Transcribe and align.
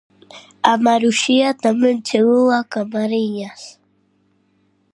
A 0.71 0.73
marusía 0.85 1.49
tamén 1.65 1.95
chegou 2.07 2.45
a 2.57 2.59
Camariñas. 2.73 3.61